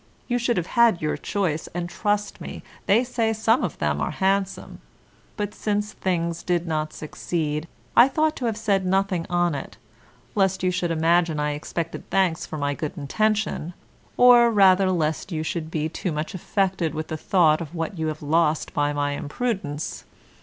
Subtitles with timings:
[0.27, 4.09] You should have had your choice, and, trust me, they say some of them are
[4.09, 4.81] handsome;
[5.37, 9.77] but since things did not succeed, I thought to have said nothing on't,
[10.33, 13.75] lest you should imagine I expected thanks for my good intention,
[14.17, 18.07] or rather lest you should be too much affected with the thought of what you
[18.07, 20.05] have lost by my imprudence.